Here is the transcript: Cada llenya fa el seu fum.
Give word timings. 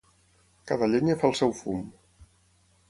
Cada 0.71 0.87
llenya 0.93 1.19
fa 1.21 1.31
el 1.31 1.37
seu 1.41 1.55
fum. 1.61 1.87